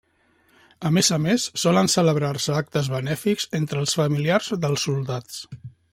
A 0.89 0.91
més 0.95 1.09
a 1.17 1.17
més 1.25 1.43
solen 1.63 1.91
celebrar-se 1.95 2.57
actes 2.61 2.89
benèfics 2.95 3.47
entre 3.61 3.85
els 3.85 3.95
familiars 4.01 4.51
dels 4.65 4.87
soldats. 4.89 5.41